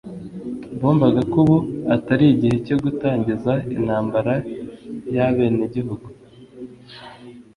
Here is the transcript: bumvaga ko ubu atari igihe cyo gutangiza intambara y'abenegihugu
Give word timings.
bumvaga 0.79 1.21
ko 1.31 1.37
ubu 1.43 1.57
atari 1.95 2.25
igihe 2.33 2.55
cyo 2.67 2.75
gutangiza 2.83 3.51
intambara 3.75 4.33
y'abenegihugu 5.15 6.07